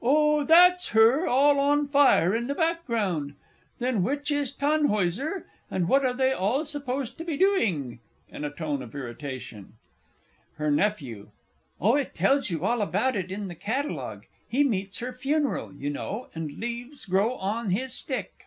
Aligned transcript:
Oh, 0.00 0.44
that's 0.44 0.88
her 0.96 1.26
all 1.26 1.60
on 1.60 1.86
fire 1.86 2.34
in 2.34 2.46
the 2.46 2.54
background. 2.54 3.34
Then 3.80 4.02
which 4.02 4.30
is 4.30 4.50
Tannhäuser, 4.50 5.44
and 5.70 5.88
what 5.88 6.06
are 6.06 6.14
they 6.14 6.32
all 6.32 6.64
supposed 6.64 7.18
to 7.18 7.22
be 7.24 7.36
doing? 7.36 8.00
[In 8.30 8.46
a 8.46 8.50
tone 8.50 8.80
of 8.82 8.94
irritation. 8.94 9.74
HER 10.54 10.70
NEPHEW. 10.70 11.32
Oh, 11.82 11.96
it 11.96 12.14
tells 12.14 12.48
you 12.48 12.64
all 12.64 12.80
about 12.80 13.14
it 13.14 13.30
in 13.30 13.48
the 13.48 13.54
Catalogue 13.54 14.24
he 14.48 14.64
meets 14.64 15.00
her 15.00 15.12
funeral, 15.12 15.74
you 15.74 15.90
know, 15.90 16.28
and 16.34 16.52
leaves 16.58 17.04
grow 17.04 17.34
on 17.34 17.68
his 17.68 17.92
stick. 17.92 18.46